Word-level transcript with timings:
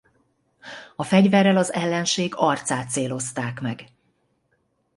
A 0.95 1.03
fegyverrel 1.03 1.57
az 1.57 1.73
ellenség 1.73 2.33
arcát 2.35 2.89
célozták 2.89 3.61
meg. 3.61 3.85